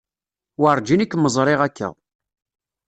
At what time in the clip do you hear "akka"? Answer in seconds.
1.67-1.89